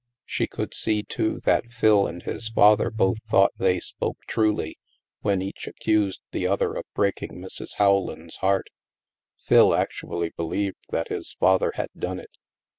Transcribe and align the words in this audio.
She 0.25 0.47
could 0.47 0.73
see, 0.73 1.03
too, 1.03 1.39
that 1.41 1.71
Phil 1.71 2.07
and 2.07 2.23
his 2.23 2.49
father 2.49 2.89
both 2.89 3.17
thought 3.29 3.51
they 3.59 3.79
spoke 3.79 4.17
truly 4.27 4.79
when 5.19 5.43
each 5.43 5.67
accused 5.67 6.23
the 6.31 6.47
other 6.47 6.73
of 6.73 6.85
breaking 6.95 7.33
Mrs. 7.39 7.79
Rowland's 7.79 8.37
heart. 8.37 8.71
Phil 9.37 9.75
actually 9.75 10.31
believed 10.35 10.77
that 10.89 11.09
his 11.09 11.33
father 11.39 11.73
had 11.75 11.89
done 11.95 12.19
it. 12.19 12.31